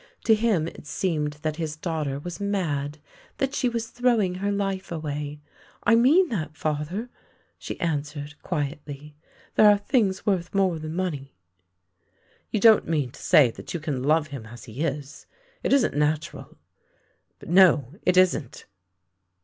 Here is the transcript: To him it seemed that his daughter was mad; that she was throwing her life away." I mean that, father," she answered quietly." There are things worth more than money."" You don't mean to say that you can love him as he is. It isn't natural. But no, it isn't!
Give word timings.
To 0.23 0.33
him 0.33 0.67
it 0.67 0.87
seemed 0.87 1.33
that 1.43 1.57
his 1.57 1.75
daughter 1.75 2.17
was 2.17 2.39
mad; 2.39 2.97
that 3.37 3.53
she 3.53 3.69
was 3.69 3.89
throwing 3.89 4.33
her 4.33 4.51
life 4.51 4.91
away." 4.91 5.41
I 5.83 5.93
mean 5.93 6.29
that, 6.29 6.57
father," 6.57 7.11
she 7.59 7.79
answered 7.79 8.33
quietly." 8.41 9.15
There 9.55 9.69
are 9.69 9.77
things 9.77 10.25
worth 10.25 10.55
more 10.55 10.79
than 10.79 10.95
money."" 10.95 11.35
You 12.51 12.59
don't 12.59 12.87
mean 12.87 13.11
to 13.11 13.21
say 13.21 13.51
that 13.51 13.75
you 13.75 13.79
can 13.79 14.01
love 14.01 14.29
him 14.29 14.47
as 14.47 14.63
he 14.63 14.83
is. 14.83 15.27
It 15.61 15.71
isn't 15.71 15.95
natural. 15.95 16.57
But 17.37 17.49
no, 17.49 17.93
it 18.01 18.17
isn't! 18.17 18.65